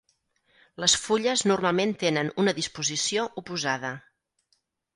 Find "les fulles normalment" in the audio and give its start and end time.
0.83-1.93